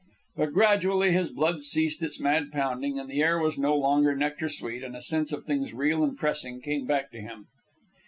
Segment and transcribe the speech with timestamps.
[0.35, 4.49] But gradually his blood ceased its mad pounding, and the air was no longer nectar
[4.49, 7.45] sweet, and a sense of things real and pressing came back to him.